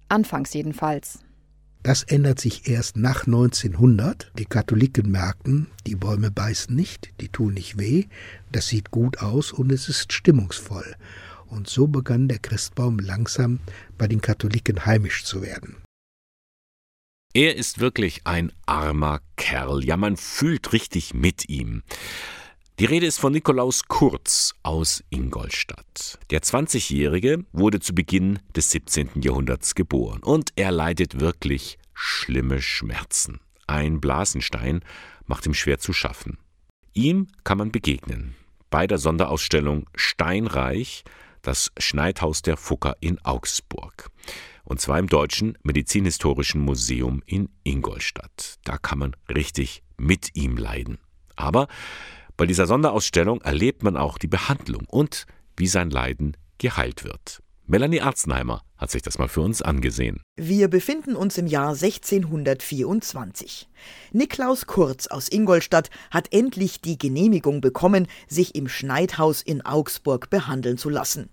[0.08, 1.20] anfangs jedenfalls.
[1.82, 4.30] Das ändert sich erst nach 1900.
[4.38, 8.04] Die Katholiken merkten, die Bäume beißen nicht, die tun nicht weh,
[8.52, 10.94] das sieht gut aus und es ist stimmungsvoll.
[11.46, 13.58] Und so begann der Christbaum langsam
[13.98, 15.81] bei den Katholiken heimisch zu werden.
[17.34, 19.82] Er ist wirklich ein armer Kerl.
[19.84, 21.82] Ja, man fühlt richtig mit ihm.
[22.78, 26.18] Die Rede ist von Nikolaus Kurz aus Ingolstadt.
[26.30, 29.22] Der 20-Jährige wurde zu Beginn des 17.
[29.22, 33.40] Jahrhunderts geboren und er leidet wirklich schlimme Schmerzen.
[33.66, 34.84] Ein Blasenstein
[35.24, 36.36] macht ihm schwer zu schaffen.
[36.92, 38.34] Ihm kann man begegnen
[38.68, 41.04] bei der Sonderausstellung Steinreich,
[41.40, 44.10] das Schneidhaus der Fucker in Augsburg.
[44.64, 48.56] Und zwar im Deutschen Medizinhistorischen Museum in Ingolstadt.
[48.64, 50.98] Da kann man richtig mit ihm leiden.
[51.36, 51.68] Aber
[52.36, 57.42] bei dieser Sonderausstellung erlebt man auch die Behandlung und wie sein Leiden geheilt wird.
[57.66, 60.20] Melanie Arznheimer hat sich das mal für uns angesehen.
[60.36, 63.68] Wir befinden uns im Jahr 1624.
[64.12, 70.76] Niklaus Kurz aus Ingolstadt hat endlich die Genehmigung bekommen, sich im Schneidhaus in Augsburg behandeln
[70.76, 71.30] zu lassen.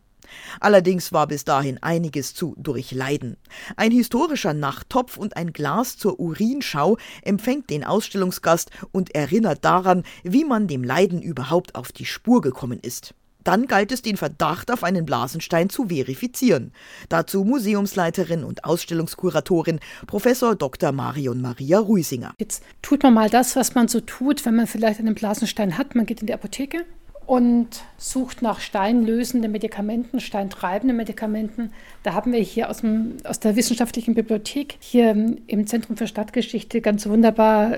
[0.59, 3.37] Allerdings war bis dahin einiges zu durchleiden.
[3.75, 10.45] Ein historischer Nachttopf und ein Glas zur Urinschau empfängt den Ausstellungsgast und erinnert daran, wie
[10.45, 13.13] man dem Leiden überhaupt auf die Spur gekommen ist.
[13.43, 16.73] Dann galt es, den Verdacht auf einen Blasenstein zu verifizieren.
[17.07, 20.91] Dazu Museumsleiterin und Ausstellungskuratorin Professor Dr.
[20.91, 22.33] Marion Maria Ruisinger.
[22.37, 25.95] Jetzt tut man mal das, was man so tut, wenn man vielleicht einen Blasenstein hat.
[25.95, 26.85] Man geht in die Apotheke
[27.29, 31.71] und sucht nach steinlösenden Medikamenten, steintreibenden Medikamenten.
[32.01, 35.11] Da haben wir hier aus, dem, aus der wissenschaftlichen Bibliothek hier
[35.45, 37.77] im Zentrum für Stadtgeschichte ganz wunderbar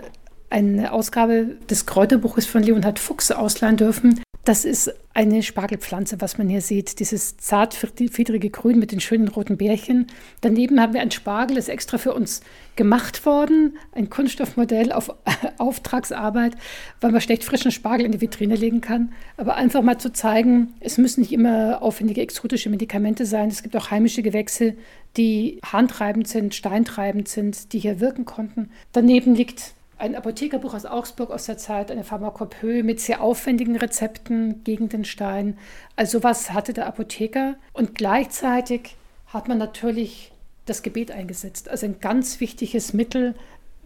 [0.50, 4.22] eine Ausgabe des Kräuterbuches von Leonhard Fuchs ausleihen dürfen.
[4.44, 7.00] Das ist eine Spargelpflanze, was man hier sieht.
[7.00, 10.08] Dieses zartfiedrige Grün mit den schönen roten Bärchen.
[10.40, 12.42] Daneben haben wir ein Spargel, das ist extra für uns
[12.76, 13.78] gemacht worden.
[13.92, 15.14] Ein Kunststoffmodell auf
[15.60, 16.54] Auftragsarbeit,
[17.02, 19.12] weil man schlecht frischen Spargel in die Vitrine legen kann.
[19.38, 23.50] Aber einfach mal zu zeigen, es müssen nicht immer aufwendige exotische Medikamente sein.
[23.50, 24.74] Es gibt auch heimische Gewächse,
[25.18, 28.72] die handtreibend sind, steintreibend sind, die hier wirken konnten.
[28.92, 34.64] Daneben liegt ein Apothekerbuch aus Augsburg aus der Zeit, eine Pharmakopöe mit sehr aufwendigen Rezepten
[34.64, 35.58] gegen den Stein.
[35.96, 37.56] Also sowas hatte der Apotheker.
[37.72, 38.96] Und gleichzeitig
[39.28, 40.32] hat man natürlich
[40.66, 41.70] das Gebet eingesetzt.
[41.70, 43.36] Also ein ganz wichtiges Mittel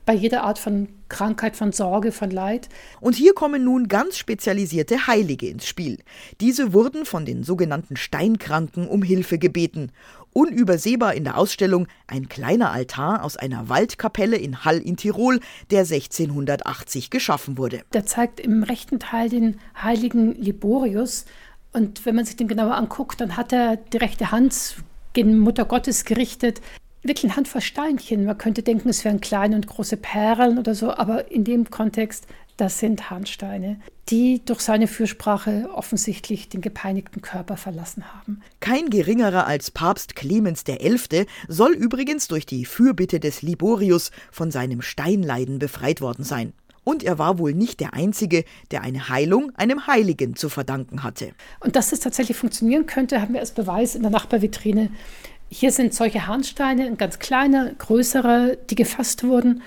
[0.06, 2.70] bei jeder Art von Krankheit, von Sorge, von Leid.
[3.02, 6.00] Und hier kommen nun ganz spezialisierte Heilige ins Spiel.
[6.42, 9.92] Diese wurden von den sogenannten Steinkranken um Hilfe gebeten.
[10.38, 15.40] Unübersehbar in der Ausstellung ein kleiner Altar aus einer Waldkapelle in Hall in Tirol,
[15.72, 17.84] der 1680 geschaffen wurde.
[17.94, 21.24] Der zeigt im rechten Teil den heiligen Liborius.
[21.72, 24.76] Und wenn man sich den genauer anguckt, dann hat er die rechte Hand
[25.14, 26.60] gegen Mutter Gottes gerichtet
[27.08, 28.26] wirklich ein Handvoll Steinchen.
[28.26, 32.26] Man könnte denken, es wären kleine und große Perlen oder so, aber in dem Kontext,
[32.58, 38.42] das sind Handsteine, die durch seine Fürsprache offensichtlich den gepeinigten Körper verlassen haben.
[38.60, 41.26] Kein geringerer als Papst Clemens XI.
[41.48, 46.54] soll übrigens durch die Fürbitte des Liborius von seinem Steinleiden befreit worden sein.
[46.84, 51.32] Und er war wohl nicht der Einzige, der eine Heilung einem Heiligen zu verdanken hatte.
[51.60, 54.92] Und dass es tatsächlich funktionieren könnte, haben wir als Beweis in der Nachbarvitrine
[55.48, 59.62] hier sind solche Harnsteine, ein ganz kleiner, größere, die gefasst wurden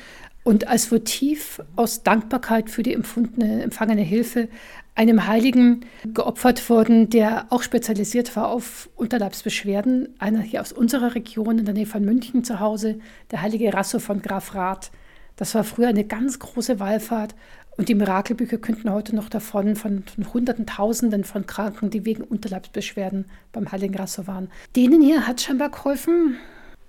[0.44, 4.48] und als Votiv aus Dankbarkeit für die empfundene, empfangene Hilfe
[4.94, 10.14] einem Heiligen geopfert wurden, der auch spezialisiert war auf Unterleibsbeschwerden.
[10.18, 12.98] Einer hier aus unserer Region in der Nähe von München zu Hause,
[13.30, 14.90] der heilige Rasso von Graf Rath.
[15.36, 17.36] Das war früher eine ganz große Wallfahrt
[17.76, 22.24] und die Mirakelbücher könnten heute noch davon von, von Hunderten, Tausenden von Kranken, die wegen
[22.24, 24.50] Unterleibsbeschwerden beim Heiligen Rasso waren.
[24.74, 26.38] Denen hier hat scheinbar geholfen,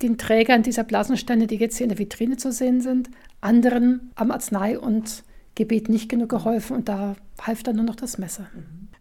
[0.01, 4.31] den Trägern dieser Blasensteine, die jetzt hier in der Vitrine zu sehen sind, anderen am
[4.31, 5.23] Arznei und
[5.55, 8.47] Gebet nicht genug geholfen und da half dann nur noch das Messer.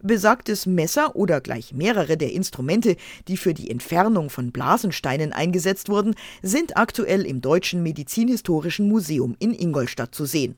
[0.00, 2.96] Besagtes Messer oder gleich mehrere der Instrumente,
[3.26, 9.52] die für die Entfernung von Blasensteinen eingesetzt wurden, sind aktuell im Deutschen Medizinhistorischen Museum in
[9.52, 10.56] Ingolstadt zu sehen.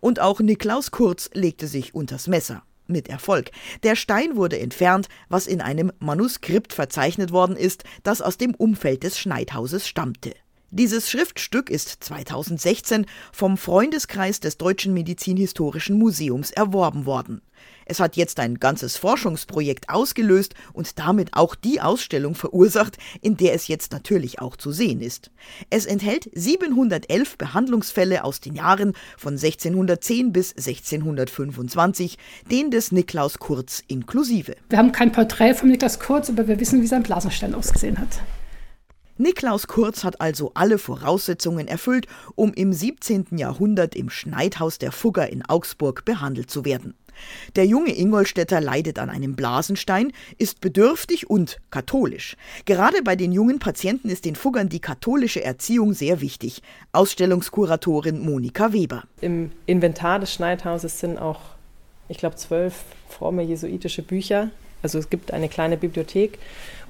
[0.00, 2.64] Und auch Niklaus Kurz legte sich unters Messer.
[2.88, 3.52] Mit Erfolg.
[3.84, 9.04] Der Stein wurde entfernt, was in einem Manuskript verzeichnet worden ist, das aus dem Umfeld
[9.04, 10.34] des Schneidhauses stammte.
[10.74, 17.42] Dieses Schriftstück ist 2016 vom Freundeskreis des Deutschen Medizinhistorischen Museums erworben worden.
[17.84, 23.52] Es hat jetzt ein ganzes Forschungsprojekt ausgelöst und damit auch die Ausstellung verursacht, in der
[23.52, 25.30] es jetzt natürlich auch zu sehen ist.
[25.68, 32.16] Es enthält 711 Behandlungsfälle aus den Jahren von 1610 bis 1625,
[32.50, 34.56] den des Niklaus Kurz inklusive.
[34.70, 38.22] Wir haben kein Porträt von Niklaus Kurz, aber wir wissen, wie sein Blasenstein ausgesehen hat.
[39.18, 43.26] Niklaus Kurz hat also alle Voraussetzungen erfüllt, um im 17.
[43.36, 46.94] Jahrhundert im Schneidhaus der Fugger in Augsburg behandelt zu werden.
[47.56, 52.36] Der junge Ingolstädter leidet an einem Blasenstein, ist bedürftig und katholisch.
[52.64, 56.62] Gerade bei den jungen Patienten ist den Fuggern die katholische Erziehung sehr wichtig.
[56.92, 59.04] Ausstellungskuratorin Monika Weber.
[59.20, 61.40] Im Inventar des Schneidhauses sind auch,
[62.08, 62.76] ich glaube, zwölf
[63.10, 64.50] fromme jesuitische Bücher.
[64.82, 66.38] Also es gibt eine kleine Bibliothek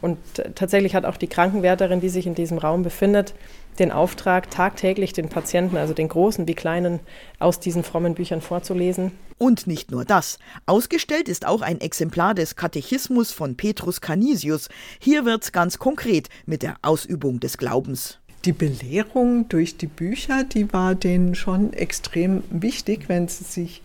[0.03, 0.19] und
[0.55, 3.35] tatsächlich hat auch die Krankenwärterin, die sich in diesem Raum befindet,
[3.79, 7.01] den Auftrag, tagtäglich den Patienten, also den großen wie kleinen,
[7.39, 9.13] aus diesen frommen Büchern vorzulesen.
[9.39, 10.39] Und nicht nur das.
[10.67, 14.69] Ausgestellt ist auch ein Exemplar des Katechismus von Petrus Canisius.
[15.01, 18.19] Hier wird's ganz konkret mit der Ausübung des Glaubens.
[18.45, 23.83] Die Belehrung durch die Bücher, die war denen schon extrem wichtig, wenn sie sich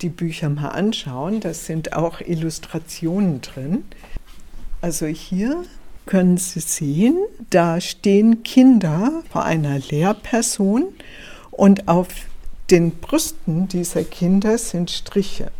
[0.00, 1.40] die Bücher mal anschauen.
[1.40, 3.84] Da sind auch Illustrationen drin.
[4.82, 5.64] Also hier
[6.06, 7.16] können Sie sehen,
[7.50, 10.84] da stehen Kinder vor einer Lehrperson
[11.50, 12.08] und auf
[12.70, 15.50] den Brüsten dieser Kinder sind Striche.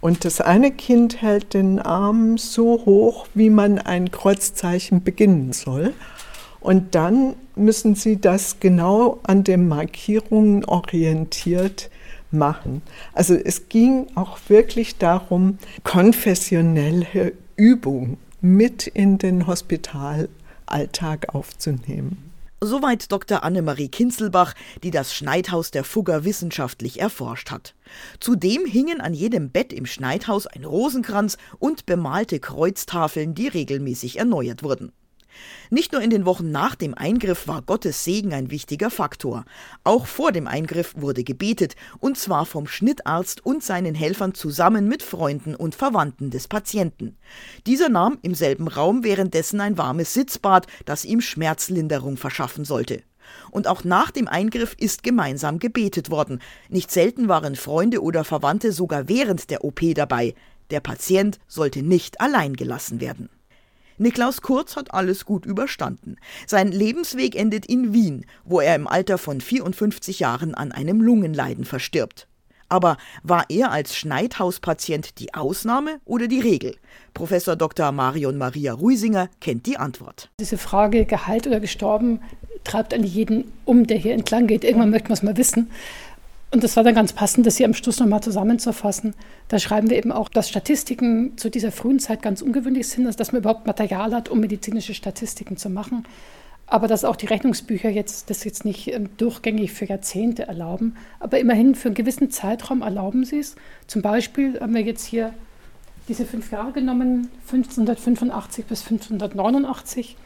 [0.00, 5.92] Und das eine Kind hält den Arm so hoch, wie man ein Kreuzzeichen beginnen soll.
[6.60, 11.90] Und dann müssen Sie das genau an den Markierungen orientiert
[12.30, 12.82] machen.
[13.14, 22.28] Also es ging auch wirklich darum, konfessionelle Übungen mit in den Hospitalalltag aufzunehmen.
[22.60, 23.44] Soweit Dr.
[23.44, 27.74] Annemarie Kinzelbach, die das Schneidhaus der Fugger wissenschaftlich erforscht hat.
[28.18, 34.64] Zudem hingen an jedem Bett im Schneidhaus ein Rosenkranz und bemalte Kreuztafeln, die regelmäßig erneuert
[34.64, 34.92] wurden.
[35.70, 39.44] Nicht nur in den Wochen nach dem Eingriff war Gottes Segen ein wichtiger Faktor.
[39.84, 45.02] Auch vor dem Eingriff wurde gebetet, und zwar vom Schnittarzt und seinen Helfern zusammen mit
[45.02, 47.16] Freunden und Verwandten des Patienten.
[47.66, 53.02] Dieser nahm im selben Raum währenddessen ein warmes Sitzbad, das ihm Schmerzlinderung verschaffen sollte.
[53.50, 56.40] Und auch nach dem Eingriff ist gemeinsam gebetet worden.
[56.68, 60.34] Nicht selten waren Freunde oder Verwandte sogar während der OP dabei.
[60.70, 63.28] Der Patient sollte nicht allein gelassen werden.
[63.98, 66.16] Niklaus Kurz hat alles gut überstanden.
[66.46, 71.64] Sein Lebensweg endet in Wien, wo er im Alter von 54 Jahren an einem Lungenleiden
[71.64, 72.28] verstirbt.
[72.68, 76.76] Aber war er als Schneidhauspatient die Ausnahme oder die Regel?
[77.14, 77.92] Professor Dr.
[77.92, 80.30] Marion Maria Ruisinger kennt die Antwort.
[80.38, 82.20] Diese Frage Gehalt oder gestorben
[82.64, 84.64] treibt an jeden um, der hier entlang geht.
[84.64, 85.70] Irgendwann möchte man es mal wissen.
[86.50, 89.14] Und das war dann ganz passend, das hier am Schluss nochmal zusammenzufassen.
[89.48, 93.18] Da schreiben wir eben auch, dass Statistiken zu dieser frühen Zeit ganz ungewöhnlich sind, also
[93.18, 96.06] dass man überhaupt Material hat, um medizinische Statistiken zu machen.
[96.66, 100.96] Aber dass auch die Rechnungsbücher jetzt das jetzt nicht ähm, durchgängig für Jahrzehnte erlauben.
[101.20, 103.56] Aber immerhin für einen gewissen Zeitraum erlauben sie es.
[103.86, 105.32] Zum Beispiel haben wir jetzt hier
[106.08, 110.16] diese fünf Jahre genommen, 1585 bis 1589.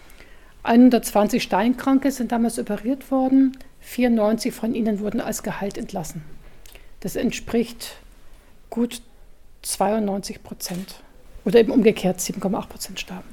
[0.63, 3.57] 120 Steinkranke sind damals operiert worden.
[3.83, 6.23] 94 von ihnen wurden als Gehalt entlassen.
[7.01, 7.97] Das entspricht
[8.71, 9.03] gut
[9.63, 11.03] 92 Prozent.
[11.45, 13.29] Oder eben umgekehrt 7,8 Prozent starben.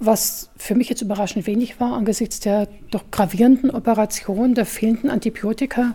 [0.00, 5.94] Was für mich jetzt überraschend wenig war angesichts der doch gravierenden Operation, der fehlenden Antibiotika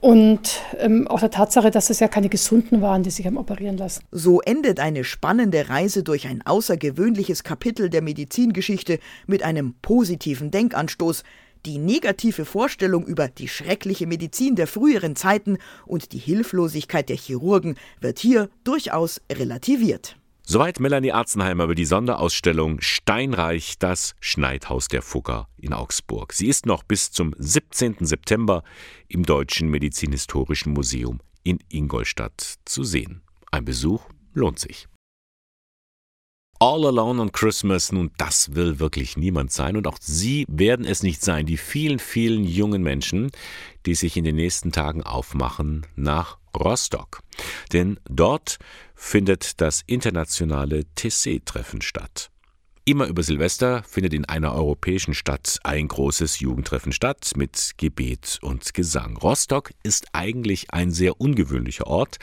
[0.00, 3.76] und ähm, auch der Tatsache, dass es ja keine Gesunden waren, die sich haben operieren
[3.76, 4.02] lassen.
[4.10, 11.22] So endet eine spannende Reise durch ein außergewöhnliches Kapitel der Medizingeschichte mit einem positiven Denkanstoß,
[11.66, 17.76] die negative Vorstellung über die schreckliche Medizin der früheren Zeiten und die Hilflosigkeit der Chirurgen
[18.00, 20.16] wird hier durchaus relativiert.
[20.42, 26.32] Soweit Melanie Arzenheimer über die Sonderausstellung Steinreich, das Schneidhaus der Fugger in Augsburg.
[26.32, 27.98] Sie ist noch bis zum 17.
[28.00, 28.64] September
[29.06, 33.22] im Deutschen Medizinhistorischen Museum in Ingolstadt zu sehen.
[33.52, 34.02] Ein Besuch
[34.34, 34.89] lohnt sich.
[36.62, 41.02] All Alone on Christmas, nun das will wirklich niemand sein und auch Sie werden es
[41.02, 43.30] nicht sein, die vielen, vielen jungen Menschen,
[43.86, 47.20] die sich in den nächsten Tagen aufmachen nach Rostock.
[47.72, 48.58] Denn dort
[48.94, 52.30] findet das internationale TC-Treffen statt.
[52.84, 58.74] Immer über Silvester findet in einer europäischen Stadt ein großes Jugendtreffen statt mit Gebet und
[58.74, 59.16] Gesang.
[59.16, 62.18] Rostock ist eigentlich ein sehr ungewöhnlicher Ort,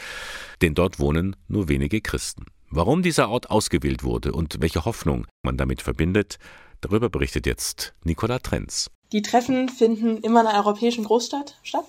[0.62, 2.46] denn dort wohnen nur wenige Christen.
[2.70, 6.38] Warum dieser Ort ausgewählt wurde und welche Hoffnung man damit verbindet,
[6.82, 8.90] darüber berichtet jetzt Nicola Trenz.
[9.14, 11.86] Die Treffen finden immer in einer europäischen Großstadt statt.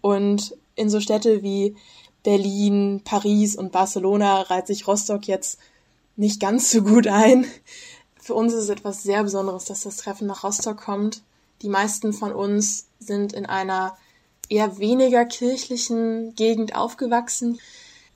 [0.00, 1.76] Und in so Städte wie
[2.22, 5.58] Berlin, Paris und Barcelona reiht sich Rostock jetzt
[6.16, 7.46] nicht ganz so gut ein.
[8.18, 11.22] Für uns ist es etwas sehr Besonderes, dass das Treffen nach Rostock kommt.
[11.60, 13.98] Die meisten von uns sind in einer
[14.48, 17.58] eher weniger kirchlichen Gegend aufgewachsen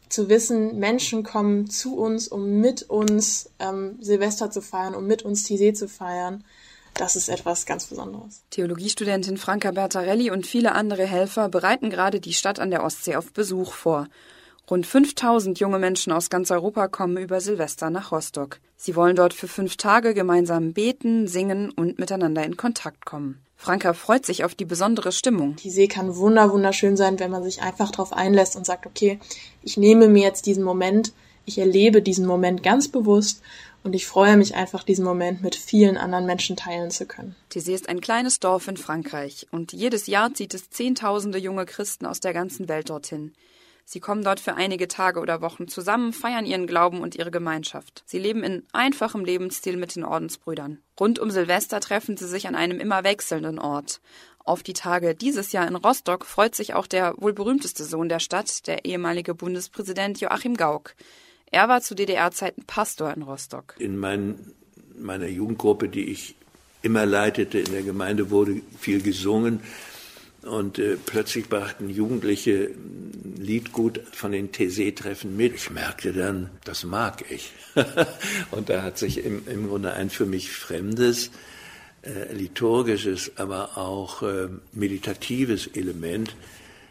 [0.08, 5.22] zu wissen, Menschen kommen zu uns, um mit uns ähm, Silvester zu feiern, um mit
[5.22, 6.44] uns Tisee zu feiern.
[6.94, 8.42] Das ist etwas ganz Besonderes.
[8.50, 13.32] Theologiestudentin Franka Bertarelli und viele andere Helfer bereiten gerade die Stadt an der Ostsee auf
[13.32, 14.08] Besuch vor.
[14.68, 18.58] Rund 5000 junge Menschen aus ganz Europa kommen über Silvester nach Rostock.
[18.76, 23.40] Sie wollen dort für fünf Tage gemeinsam beten, singen und miteinander in Kontakt kommen.
[23.56, 25.54] Franka freut sich auf die besondere Stimmung.
[25.56, 29.20] Die See kann wunder wunderschön sein, wenn man sich einfach darauf einlässt und sagt, okay,
[29.62, 31.12] ich nehme mir jetzt diesen Moment,
[31.44, 33.42] ich erlebe diesen Moment ganz bewusst
[33.84, 37.36] und ich freue mich einfach, diesen Moment mit vielen anderen Menschen teilen zu können.
[37.52, 42.04] Tizé ist ein kleines Dorf in Frankreich und jedes Jahr zieht es Zehntausende junge Christen
[42.04, 43.32] aus der ganzen Welt dorthin.
[43.88, 48.02] Sie kommen dort für einige Tage oder Wochen zusammen, feiern ihren Glauben und ihre Gemeinschaft.
[48.04, 50.80] Sie leben in einfachem Lebensstil mit den Ordensbrüdern.
[50.98, 54.00] Rund um Silvester treffen sie sich an einem immer wechselnden Ort.
[54.40, 58.18] Auf die Tage dieses Jahr in Rostock freut sich auch der wohl berühmteste Sohn der
[58.18, 60.96] Stadt, der ehemalige Bundespräsident Joachim Gauck.
[61.52, 63.76] Er war zu DDR-Zeiten Pastor in Rostock.
[63.78, 64.52] In mein,
[64.98, 66.34] meiner Jugendgruppe, die ich
[66.82, 69.60] immer leitete in der Gemeinde, wurde viel gesungen.
[70.46, 72.70] Und äh, plötzlich brachten Jugendliche
[73.38, 75.54] Liedgut von den TC-Treffen mit.
[75.54, 77.52] Ich merkte dann, das mag ich.
[78.50, 81.30] und da hat sich im, im Grunde ein für mich fremdes,
[82.02, 86.34] äh, liturgisches, aber auch äh, meditatives Element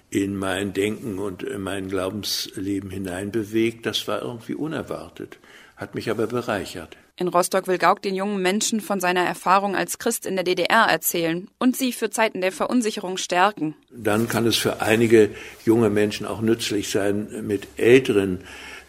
[0.10, 3.86] in mein Denken und in mein Glaubensleben hineinbewegt.
[3.86, 5.38] Das war irgendwie unerwartet,
[5.76, 6.97] hat mich aber bereichert.
[7.18, 10.86] In Rostock will Gauck den jungen Menschen von seiner Erfahrung als Christ in der DDR
[10.89, 13.74] erzählen und sie für Zeiten der Verunsicherung stärken.
[13.89, 15.30] Dann kann es für einige
[15.66, 18.41] junge Menschen auch nützlich sein, mit älteren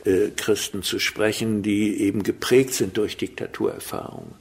[0.05, 4.35] äh, Christen zu sprechen, die eben geprägt sind durch Diktaturerfahrungen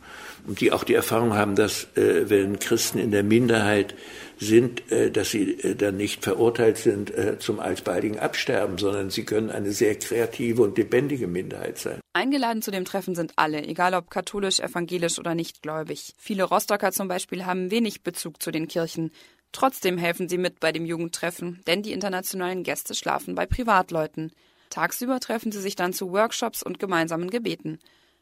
[0.47, 3.93] und die auch die Erfahrung haben, dass äh, wenn Christen in der Minderheit
[4.39, 9.25] sind, äh, dass sie äh, dann nicht verurteilt sind äh, zum alsbaldigen Absterben, sondern sie
[9.25, 11.99] können eine sehr kreative und lebendige Minderheit sein.
[12.15, 16.13] Eingeladen zu dem Treffen sind alle, egal ob katholisch, evangelisch oder nichtgläubig.
[16.17, 19.11] Viele Rostocker zum Beispiel haben wenig Bezug zu den Kirchen.
[19.51, 24.31] Trotzdem helfen sie mit bei dem Jugendtreffen, denn die internationalen Gäste schlafen bei Privatleuten.
[24.69, 27.79] Tagsüber treffen sie sich dann zu Workshops und gemeinsamen Gebeten.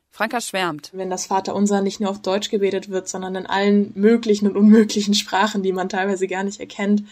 [0.09, 0.89] Franka schwärmt.
[0.93, 5.13] Wenn das Vaterunser nicht nur auf Deutsch gebetet wird, sondern in allen möglichen und unmöglichen
[5.13, 7.03] Sprachen, die man teilweise gar nicht erkennt,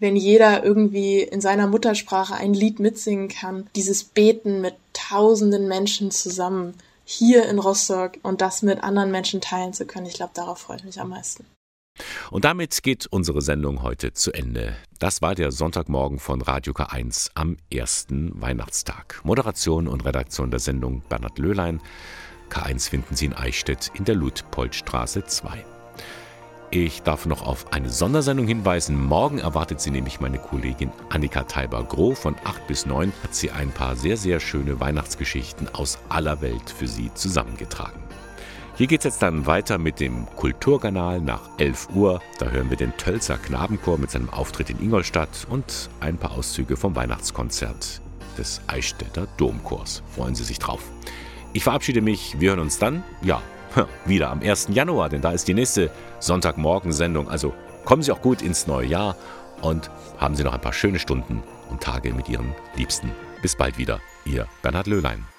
[0.00, 4.74] wenn jeder irgendwie in seiner Muttersprache ein Lied mitsingen kann, dieses Beten mit
[5.12, 10.14] tausenden Menschen zusammen hier in Rostock und das mit anderen Menschen teilen zu können, ich
[10.14, 11.44] glaube, darauf freue ich mich am meisten.
[12.30, 14.74] Und damit geht unsere Sendung heute zu Ende.
[14.98, 19.20] Das war der Sonntagmorgen von Radio K1 am ersten Weihnachtstag.
[19.24, 21.82] Moderation und Redaktion der Sendung Bernhard Löhlein.
[22.48, 25.71] K1 finden Sie in Eichstätt in der Ludpoldstraße 2.
[26.74, 28.98] Ich darf noch auf eine Sondersendung hinweisen.
[28.98, 32.14] Morgen erwartet Sie nämlich meine Kollegin Annika Teiber-Groh.
[32.14, 36.70] Von 8 bis 9 hat sie ein paar sehr, sehr schöne Weihnachtsgeschichten aus aller Welt
[36.70, 38.00] für Sie zusammengetragen.
[38.78, 42.22] Hier geht es jetzt dann weiter mit dem Kulturkanal nach 11 Uhr.
[42.38, 46.78] Da hören wir den Tölzer Knabenchor mit seinem Auftritt in Ingolstadt und ein paar Auszüge
[46.78, 48.00] vom Weihnachtskonzert
[48.38, 50.02] des Eichstätter Domchors.
[50.14, 50.80] Freuen Sie sich drauf.
[51.52, 52.40] Ich verabschiede mich.
[52.40, 53.42] Wir hören uns dann, ja,
[54.04, 54.68] wieder am 1.
[54.70, 57.28] Januar, denn da ist die nächste Sonntagmorgensendung.
[57.28, 57.54] Also
[57.84, 59.16] kommen Sie auch gut ins neue Jahr
[59.60, 63.12] und haben Sie noch ein paar schöne Stunden und Tage mit Ihren Liebsten.
[63.40, 65.31] Bis bald wieder, Ihr Bernhard Löhlein.